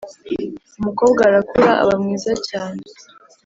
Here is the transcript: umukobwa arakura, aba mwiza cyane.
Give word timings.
umukobwa 0.79 1.21
arakura, 1.29 1.71
aba 1.81 1.95
mwiza 2.03 2.33
cyane. 2.49 2.83